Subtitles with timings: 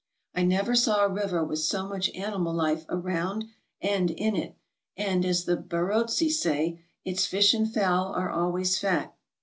[0.33, 3.45] I never saw a river with so much animal life around
[3.81, 4.55] and in it,
[4.97, 9.15] and, as the Barotse say, "Its fish and fowl are always fat."